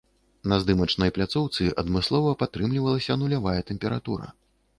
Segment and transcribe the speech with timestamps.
[0.51, 4.27] На здымачнай пляцоўцы адмыслова падтрымлівалася нулявая тэмпература.